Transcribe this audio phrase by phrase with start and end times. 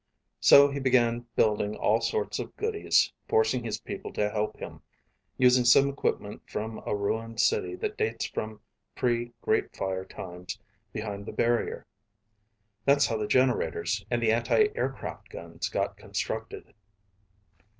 [0.39, 4.81] So he began building all sorts of goodies, forcing his people to help him,
[5.37, 8.61] using some equipment from a ruined city that dates from
[8.95, 10.57] pre Great Fire times
[10.91, 11.85] behind the barrier.
[12.83, 16.73] That's how the generators and the anti aircraft guns got constructed."